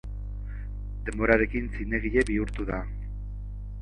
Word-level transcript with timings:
Denborarekin 1.09 1.69
zinegile 1.75 2.27
bihurtu 2.31 2.67
da. 2.71 2.81